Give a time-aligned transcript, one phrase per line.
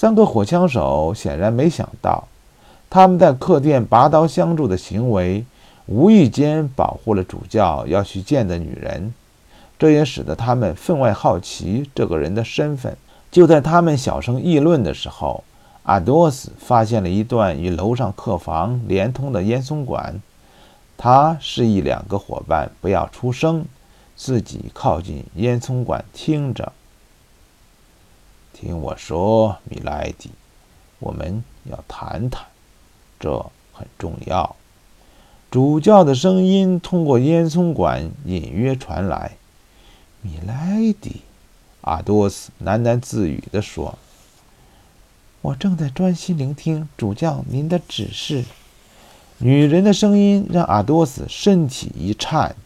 [0.00, 2.28] 三个火枪手显然没想到，
[2.88, 5.44] 他们在客店拔刀相助的行为，
[5.86, 9.12] 无意间保护了主教要去见的女人。
[9.76, 12.96] 这也使得他们分外好奇这个人的身份。
[13.32, 15.42] 就在他们小声议论的时候，
[15.82, 20.22] 阿多斯发现了一段与楼上客房连通的烟囱管。
[20.96, 23.64] 他示意两个伙伴不要出声，
[24.14, 26.72] 自己靠近烟囱管听着。
[28.60, 30.32] 听我说，米莱迪，
[30.98, 32.44] 我们要谈谈，
[33.20, 34.56] 这很重要。
[35.48, 39.36] 主教的声音通过烟囱管隐约传来。
[40.22, 41.22] 米莱迪，
[41.82, 43.96] 阿多斯喃喃自语地说
[45.40, 48.44] ：“我正在专心聆听主教您的指示。”
[49.38, 52.56] 女人的声音让阿多斯身体一颤。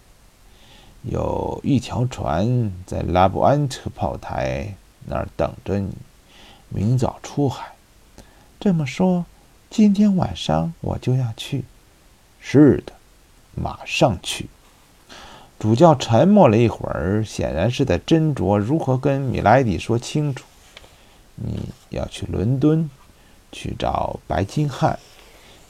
[1.03, 4.75] 有一条船在拉布安特炮台
[5.07, 5.91] 那儿等着你，
[6.69, 7.73] 明早出海。
[8.61, 9.25] 这么说，
[9.71, 11.65] 今天晚上我就要去。
[12.41, 12.93] 是的，
[13.55, 14.49] 马上去。
[15.59, 20.45] 主教沉默了一会儿，显然是在斟酌如何跟米莱迪说清楚。
[21.37, 22.91] 你要去伦敦，
[23.53, 24.99] 去找白金汉，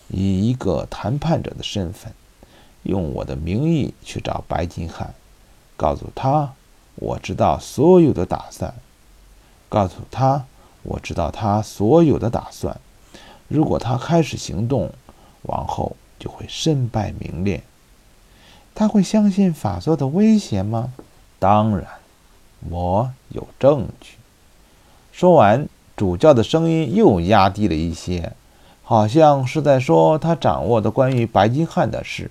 [0.09, 2.13] 以一个谈判者的身份，
[2.85, 5.15] 用我的名义去找白金汉，
[5.77, 6.53] 告诉他
[6.95, 8.75] 我知道所有的打算，
[9.73, 10.45] 告诉他
[10.83, 12.79] 我知道他所有的打算。
[13.49, 14.93] 如果他开始行动，
[15.45, 17.63] 往后就会身败名裂。
[18.75, 20.93] 他会相信法座的威胁吗？
[21.39, 21.87] 当然，
[22.69, 24.17] 我有证据。
[25.11, 28.35] 说完，主教的声音又压低了一些，
[28.83, 32.31] 好像是在说他掌握的关于白金汉的事。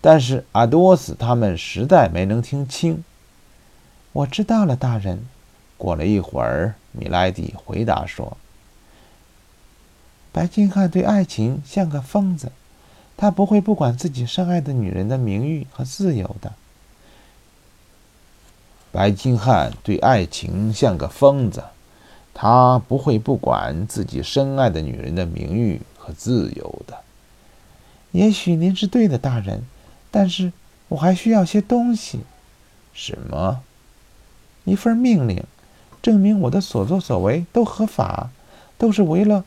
[0.00, 3.04] 但是阿多斯他们实在没能听清。
[4.12, 5.24] 我知道了，大人。
[5.84, 8.38] 过了一会儿，米莱迪回答说
[10.32, 12.50] ：“白金汉对爱情像个疯子。”
[13.16, 16.52] 他不会不管自己深爱的女人的名誉和自由的。
[18.90, 21.62] 白金汉对爱情像个疯子，
[22.34, 26.98] 他不会不管自己深爱的女人的名誉和自由的。
[28.10, 29.62] 也许您是对的，大人，
[30.10, 30.52] 但是
[30.88, 32.20] 我还需要些东西。
[32.92, 33.62] 什么？
[34.64, 35.44] 一份命令，
[36.04, 38.28] 证明我的所作所为都合法，
[38.76, 39.42] 都是为了，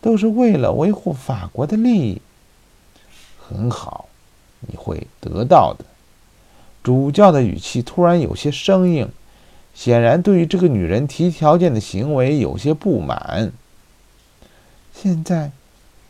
[0.00, 2.20] 都是为了维护法国的利益。
[3.38, 4.08] 很好，
[4.62, 5.84] 你会得到的。
[6.82, 9.08] 主教的语气突然有些生硬，
[9.72, 13.52] 显然对于这个女人提条件的行为有些不满。
[14.92, 15.52] 现在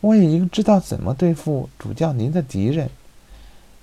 [0.01, 2.89] 我已经知道怎么对付主教您的敌人。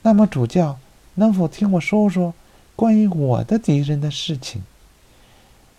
[0.03, 0.81] 那么，主教
[1.15, 2.35] 能否听我说说
[2.75, 4.65] 关于我的敌人的事情？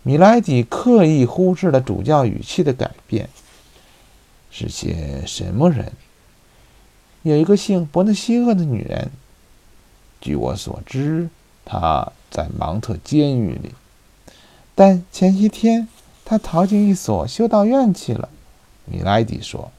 [0.07, 3.27] 米莱迪刻意忽视了主教语气的改变。
[4.49, 5.91] 是些什么人？
[7.23, 9.11] 有一个姓伯纳西厄的女人，
[10.21, 11.27] 据我所知，
[11.65, 13.73] 她在芒特监狱里，
[14.75, 15.89] 但前些天
[16.23, 18.29] 她逃进一所修道院去了。
[18.85, 19.73] 米莱迪说：“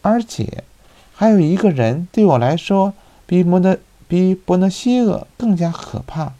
[0.00, 0.64] 而且
[1.12, 2.94] 还有一个人对我来说
[3.26, 6.32] 比莫德比伯纳西厄更加可怕，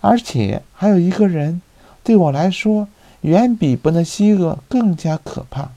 [0.00, 1.62] 而且还有一个人
[2.04, 2.88] 对我来说
[3.20, 5.70] 远比伯纳西厄更加可怕。”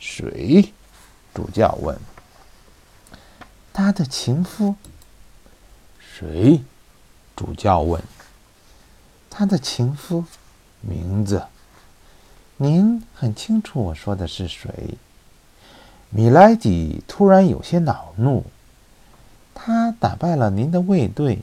[0.00, 0.72] 谁？
[1.34, 1.96] 主教问。
[3.72, 4.74] 他的情夫？
[5.98, 6.62] 谁？
[7.36, 8.02] 主教问。
[9.30, 10.24] 他的情夫，
[10.80, 11.44] 名字？
[12.56, 14.98] 您很清楚我说的是谁？
[16.10, 18.44] 米莱迪突然有些恼怒。
[19.54, 21.40] 他打败了您的卫队，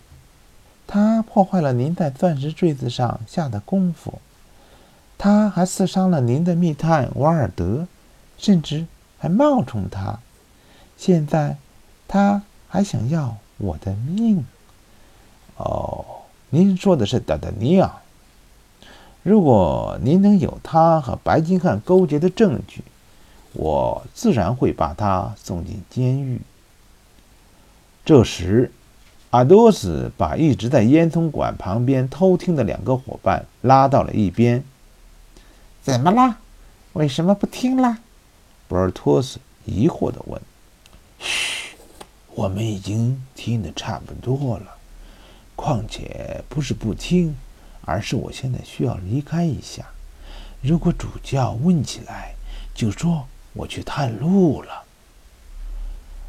[0.87, 4.19] 他破坏了您在钻石坠子上下的功夫，
[5.17, 7.87] 他还刺伤了您的密探瓦尔德，
[8.37, 8.85] 甚至
[9.17, 10.19] 还冒充他。
[10.97, 11.57] 现在。
[12.07, 14.45] 他还想要我的命。
[15.57, 16.05] 哦，
[16.51, 17.95] 您说的是达达尼亚。
[19.23, 22.83] 如果您能有他和白金汉勾结的证据，
[23.53, 26.39] 我自然会把他送进监狱。
[28.05, 28.71] 这时，
[29.31, 34.63] 阿多斯把一直在烟囱管旁边偷听的两个伙伴拉到了一边。
[35.85, 36.39] 怎么啦？
[36.93, 37.99] 为什么不听啦？
[38.67, 40.41] 博尔托斯疑惑地问。
[41.19, 41.75] 嘘。
[42.33, 44.77] 我们已经听得差不多了，
[45.55, 47.37] 况且不是不听，
[47.83, 49.85] 而是我现在需要离开一下。
[50.59, 52.33] 如果主教问起来，
[52.73, 54.85] 就说我去探路了。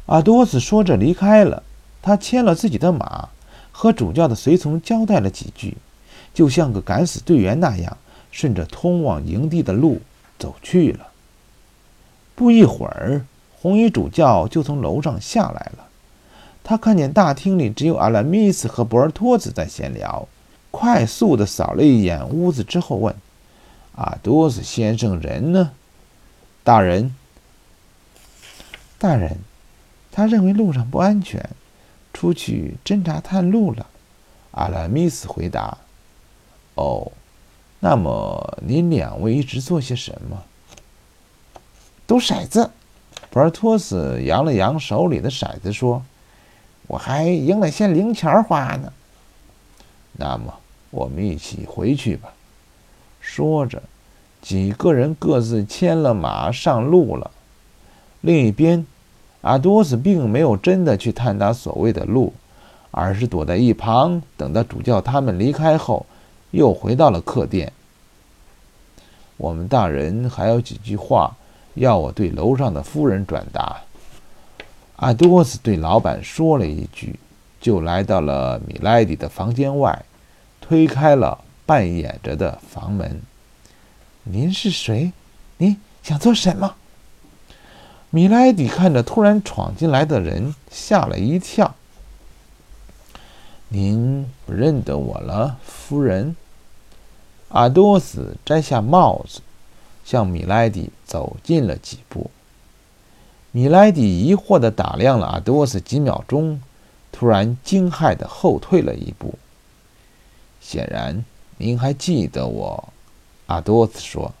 [0.05, 1.63] 阿多斯说着离开了，
[2.03, 3.29] 他牵了自己的马，
[3.71, 5.77] 和主教的随从交代了几句，
[6.31, 7.97] 就像个敢死队员那样，
[8.31, 10.01] 顺着通往营地的路
[10.37, 11.07] 走去了。
[12.35, 13.25] 不一会儿，
[13.59, 15.87] 红衣主教就从楼上下来了。
[16.63, 20.27] 他看见大厅里只有阿拉米斯和博尔托斯在闲聊，
[20.69, 23.15] 快速地扫了一眼屋子之后问
[23.95, 25.71] ：“阿多斯先生人呢？”
[26.63, 27.15] 大人，
[28.99, 29.37] 大人，
[30.11, 31.49] 他认为路上不安全，
[32.13, 33.87] 出去侦察探路了。
[34.51, 35.77] 阿拉米斯回答
[36.75, 37.11] ：“哦，
[37.79, 40.43] 那么您两位一直做些什么？”
[42.07, 42.71] 赌骰子。
[43.29, 46.03] 博尔托斯扬了扬手里的骰子说。
[46.89, 48.93] 我还赢了些零钱花呢。
[50.13, 50.53] 那么，
[50.89, 52.29] 我们一起回去吧。
[53.19, 53.83] 说着，
[54.41, 57.29] 几个人各自牵了马上路了。
[58.21, 58.87] 另一边，
[59.41, 62.33] 阿多斯并没有真的去探他所谓的路，
[62.91, 66.05] 而是躲在一旁，等到主教他们离开后，
[66.51, 67.71] 又回到了客店。
[69.37, 71.35] 我们大人还有几句话
[71.75, 73.77] 要我对楼上的夫人转达。
[74.95, 77.19] 阿多斯对老板说了一句，
[77.61, 80.03] 就来到了米莱迪的房间外，
[80.59, 83.21] 推开了半掩着的房门。
[84.23, 85.11] “您是谁？
[85.57, 86.75] 您想做什么？”
[88.09, 91.75] 米莱迪看着突然闯进来的人，吓了一跳。
[93.69, 96.35] “您不认得我了，夫人？”
[97.49, 99.41] 阿多斯摘下帽子，
[100.03, 102.29] 向米莱迪走近了几步。
[103.51, 106.61] 米莱迪疑惑地打量了阿多斯几秒钟，
[107.11, 109.35] 突然惊骇地后退了一步。
[110.59, 111.23] 显然，
[111.57, 112.93] 您还记得我，
[113.47, 114.33] 阿多斯说：“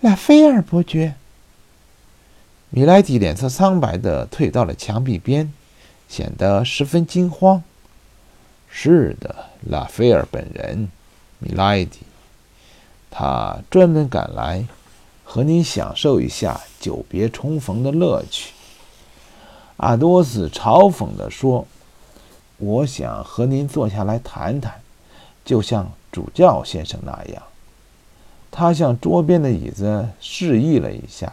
[0.00, 1.14] 拉斐尔伯爵。”
[2.68, 5.52] 米莱迪脸色苍白地退到了墙壁边，
[6.08, 7.62] 显得十分惊慌。
[8.70, 9.34] “是的，
[9.68, 10.88] 拉斐尔本人，
[11.38, 11.98] 米莱迪，
[13.10, 14.64] 他专门赶来。”
[15.32, 18.52] 和您享受一下久别重逢的乐趣，
[19.76, 21.64] 阿多斯嘲讽地说
[22.58, 24.80] ：“我想和您坐下来谈谈，
[25.44, 27.40] 就像主教先生那样。”
[28.50, 31.32] 他向桌边的椅子示意了一下。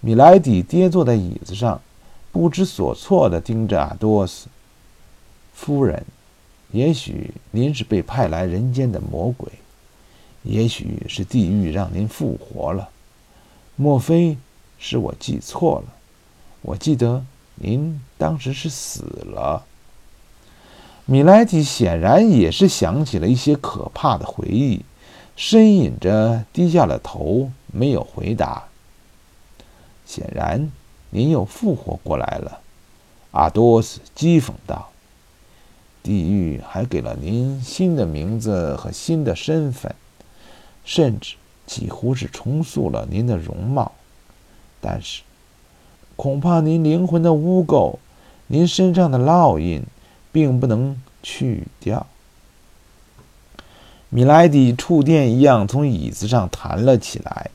[0.00, 1.80] 米莱迪跌坐在椅子上，
[2.30, 4.48] 不知所措地盯着阿多斯。
[5.54, 6.04] 夫人，
[6.72, 9.50] 也许您是被派来人间的魔鬼。
[10.42, 12.88] 也许是地狱让您复活了，
[13.76, 14.36] 莫非
[14.78, 15.94] 是我记错了？
[16.62, 17.24] 我记得
[17.56, 19.64] 您当时是死了。
[21.04, 24.84] 米莱蒂显然也是想起了一些可怕的回忆，
[25.36, 28.64] 呻吟着低下了头，没有回答。
[30.06, 30.70] 显然，
[31.10, 32.60] 您又复活过来了，
[33.32, 34.91] 阿多斯讥讽道。
[36.02, 39.94] 地狱还给了您新的名字和新的身份。
[40.84, 43.92] 甚至几乎是重塑了您的容貌，
[44.80, 45.22] 但是
[46.16, 47.98] 恐怕您灵魂的污垢，
[48.48, 49.84] 您身上的烙印，
[50.32, 52.04] 并不能去掉。
[54.08, 57.50] 米莱迪触电一样从椅子上弹了起来，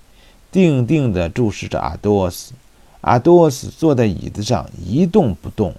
[0.50, 2.54] 定定地注视着阿多斯。
[3.02, 5.76] 阿多斯坐在椅子上一动不动，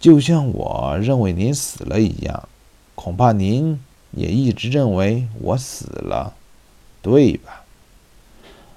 [0.00, 2.48] 就像我认为您死了一样。
[2.96, 3.78] 恐怕您。
[4.12, 6.34] 也一直认为我死了，
[7.00, 7.62] 对吧？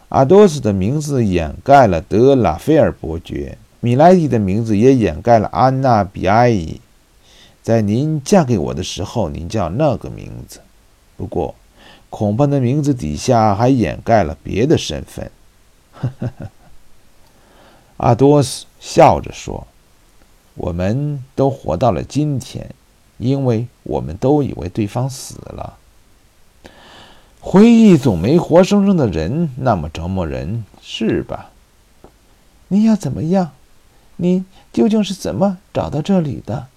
[0.09, 6.79] 阿多斯的名字掩盖了德拉菲尔伯爵，米莱蒂的名字也掩盖了安娜比埃伊。
[7.63, 10.61] 在您嫁给我的时候，您叫那个名字。
[11.17, 11.55] 不过，
[12.11, 15.31] 恐怕那名字底下还掩盖了别的身份。
[15.93, 16.51] 呵呵呵。
[17.97, 19.65] 阿多斯笑着说
[20.55, 22.73] ：“我们都活到了今天。”
[23.19, 25.77] 因为我们都以为对方死了，
[27.39, 31.51] 回忆总没活生生的人那么折磨人，是吧？
[32.67, 33.51] 你要怎么样？
[34.17, 34.43] 你
[34.73, 36.67] 究竟是怎么找到这里的？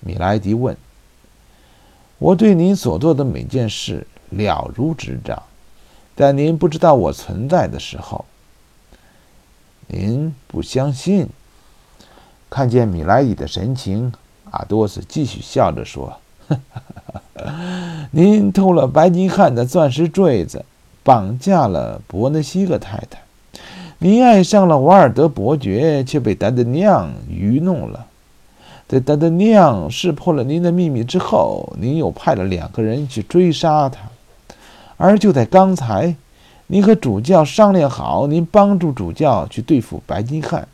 [0.00, 0.76] 米莱迪问。
[2.18, 5.42] 我对您所做的每件事了如指掌，
[6.14, 8.26] 但您不知道我存在的时候，
[9.88, 11.26] 您不相信。
[12.48, 14.12] 看见米莱迪的神情。
[14.50, 16.16] 阿多斯继续笑着说
[18.12, 20.64] ：“您偷了白金汉的钻石坠子，
[21.02, 23.20] 绑架了伯纳西克太太，
[23.98, 28.06] 您爱上了瓦尔德伯爵，却被达德酿愚弄了。
[28.88, 34.00] 在达德酿识破了您的秘密之后，您又派了两个人去追杀他。
[34.96, 36.14] 而就在刚才，
[36.68, 40.66] 您和主教商量好，您帮助主教去对付白金汉，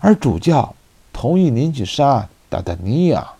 [0.00, 0.74] 而主教
[1.12, 3.32] 同意您去杀。”达达尼亚，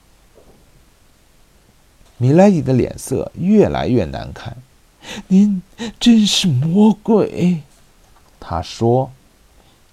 [2.17, 4.57] 米莱迪的脸色越来越难看。
[5.29, 5.63] 您
[6.01, 7.61] 真是魔鬼。”
[8.41, 9.11] 他说：“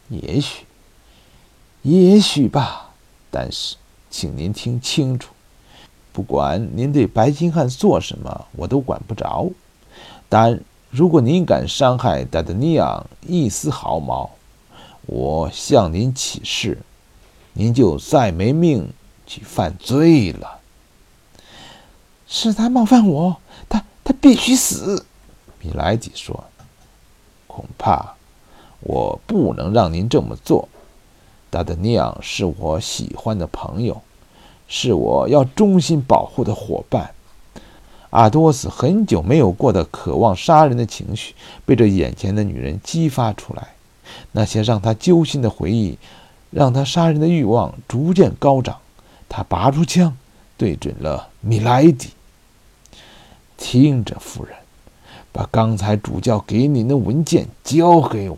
[0.07, 0.65] 也许，
[1.81, 2.91] 也许吧。
[3.29, 3.75] 但是，
[4.09, 5.33] 请您听清楚，
[6.13, 9.49] 不管您对白金汉做什么，我都管不着。
[10.29, 14.29] 但如果您敢伤害达达尼昂一丝毫毛，
[15.05, 16.77] 我向您起誓，
[17.59, 18.87] 您就再没命
[19.27, 20.59] 去犯罪了。
[22.25, 23.35] 是他冒犯我，
[23.67, 25.05] 他他必须死。”
[25.61, 26.45] 米莱迪说
[27.47, 28.13] ，“恐怕。”
[28.81, 30.69] 我不能让您这么做，
[31.49, 34.01] 达德尼昂是我喜欢的朋友，
[34.69, 37.11] 是我要忠心保护的伙伴。
[38.11, 41.35] 阿多斯很久没有过的渴望杀人的情绪
[41.65, 43.73] 被这眼前的女人激发出来，
[44.31, 45.97] 那些让他揪心的回忆，
[46.51, 48.77] 让他杀人的欲望逐渐高涨。
[49.27, 50.17] 他拔出枪，
[50.57, 52.09] 对准了米莱迪。
[53.57, 54.55] 听着，夫人，
[55.31, 58.37] 把刚才主教给您的文件交给我。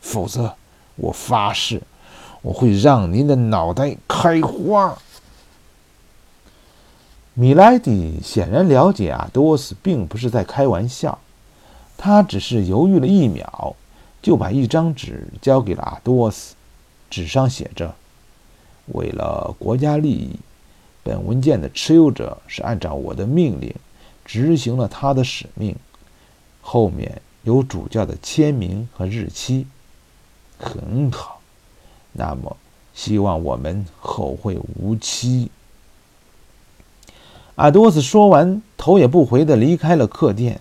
[0.00, 0.54] 否则，
[0.96, 1.82] 我发誓，
[2.42, 4.96] 我会让您的脑袋开花。
[7.34, 11.18] 米莱迪显然了解阿多斯并不是在开玩笑，
[11.96, 13.74] 他只是犹豫了一秒，
[14.20, 16.54] 就把一张纸交给了阿多斯，
[17.10, 17.94] 纸上写着
[18.92, 20.36] ：“为了国家利益，
[21.02, 23.74] 本文件的持有者是按照我的命令
[24.24, 25.74] 执行了他的使命。”
[26.60, 29.66] 后面有主教的签名和日期。
[30.58, 31.40] 很好，
[32.12, 32.56] 那么
[32.92, 35.50] 希望我们后会无期。
[37.54, 40.60] 阿多斯说完，头也不回地离开了客店。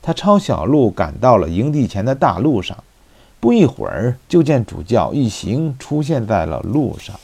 [0.00, 2.84] 他抄小路赶到了营地前的大路上，
[3.40, 7.18] 不一会儿就见主教一行出现在了路上。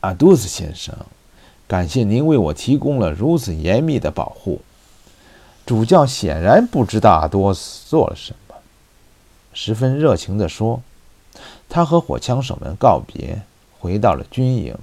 [0.00, 0.96] 阿多斯先生，
[1.68, 4.60] 感谢您为我提供了如此严密的保护。
[5.64, 8.54] 主教显然不知道阿多斯做了什么。
[9.54, 10.82] 十分热情地说
[11.68, 13.42] ：“他和火枪手们告别，
[13.78, 14.76] 回到了军营。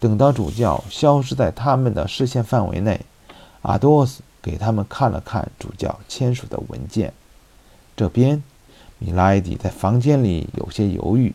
[0.00, 3.00] 等到主教消失在他们的视线范围内，
[3.62, 7.12] 阿多斯给他们看了看主教签署的文件。
[7.96, 8.42] 这边，
[8.98, 11.34] 米拉迪在房间里有些犹豫。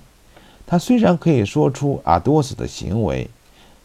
[0.66, 3.30] 他虽然可以说出阿多斯的行为，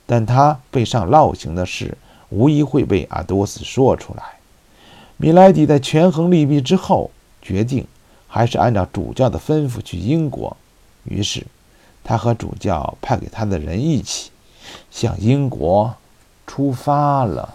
[0.07, 1.97] 但他背上烙刑的事
[2.31, 4.23] 无疑会被阿多斯说出来。
[5.17, 7.87] 米莱迪在权衡利弊之后，决定。”
[8.27, 10.57] 还是按照主教的吩咐去英国，
[11.05, 11.47] 于是
[12.03, 14.33] 他和主教派给他的人一起
[14.91, 15.95] 向英国
[16.45, 17.55] 出发了。